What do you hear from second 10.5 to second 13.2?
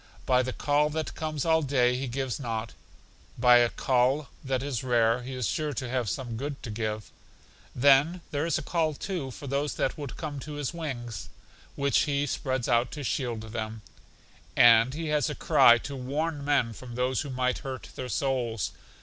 His wings, which He spreads out to